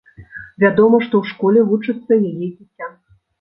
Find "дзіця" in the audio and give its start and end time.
2.57-2.91